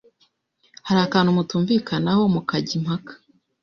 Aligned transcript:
hari 0.87 0.99
akantu 1.07 1.29
mutumvikanaho 1.37 2.21
mukajya 2.35 2.73
impaka, 2.79 3.13